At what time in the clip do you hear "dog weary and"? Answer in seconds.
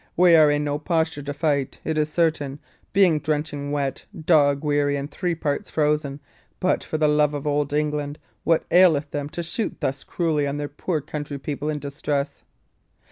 4.25-5.11